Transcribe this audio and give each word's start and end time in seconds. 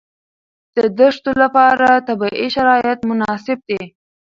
د 0.75 0.77
دښتو 0.99 1.31
لپاره 1.43 1.87
طبیعي 2.07 2.47
شرایط 2.55 2.99
مناسب 3.09 3.57
دي. 3.69 3.81